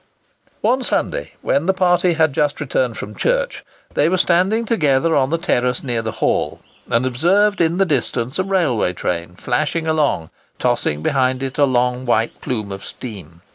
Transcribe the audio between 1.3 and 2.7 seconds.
when the party had just